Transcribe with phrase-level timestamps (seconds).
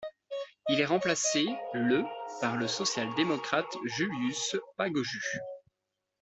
[0.67, 1.45] Il est remplacé
[1.75, 2.01] le
[2.41, 5.37] par le social-démocrate Julius Pagojus.